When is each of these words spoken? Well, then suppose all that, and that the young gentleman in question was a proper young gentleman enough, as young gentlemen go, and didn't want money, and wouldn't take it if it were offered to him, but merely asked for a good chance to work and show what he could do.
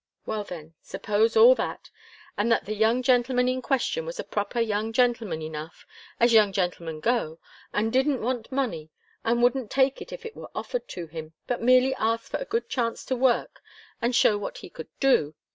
Well, 0.25 0.43
then 0.43 0.73
suppose 0.81 1.37
all 1.37 1.53
that, 1.53 1.91
and 2.35 2.51
that 2.51 2.65
the 2.65 2.73
young 2.73 3.03
gentleman 3.03 3.47
in 3.47 3.61
question 3.61 4.03
was 4.03 4.19
a 4.19 4.23
proper 4.23 4.59
young 4.59 4.93
gentleman 4.93 5.43
enough, 5.43 5.85
as 6.19 6.33
young 6.33 6.51
gentlemen 6.51 7.01
go, 7.01 7.37
and 7.71 7.93
didn't 7.93 8.19
want 8.23 8.51
money, 8.51 8.89
and 9.23 9.43
wouldn't 9.43 9.69
take 9.69 10.01
it 10.01 10.11
if 10.11 10.25
it 10.25 10.35
were 10.35 10.49
offered 10.55 10.87
to 10.87 11.05
him, 11.05 11.33
but 11.45 11.61
merely 11.61 11.93
asked 11.97 12.31
for 12.31 12.37
a 12.37 12.45
good 12.45 12.67
chance 12.67 13.05
to 13.05 13.15
work 13.15 13.61
and 14.01 14.15
show 14.15 14.39
what 14.39 14.57
he 14.57 14.71
could 14.71 14.87
do. 14.99 15.35